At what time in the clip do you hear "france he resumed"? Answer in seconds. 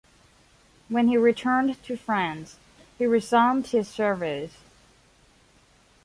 1.95-3.67